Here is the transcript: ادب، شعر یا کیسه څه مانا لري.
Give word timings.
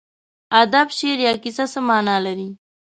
ادب، 0.61 0.87
شعر 0.97 1.19
یا 1.27 1.33
کیسه 1.43 1.65
څه 1.73 1.79
مانا 1.87 2.15
لري. 2.25 2.49